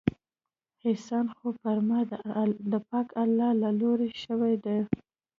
[0.89, 1.99] احسان خو پر ما
[2.71, 4.79] د پاک الله له لورې شوى دى.